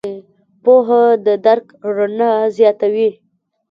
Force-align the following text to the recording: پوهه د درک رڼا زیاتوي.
پوهه 0.63 1.01
د 1.25 1.27
درک 1.45 1.67
رڼا 1.95 2.31
زیاتوي. 2.57 3.09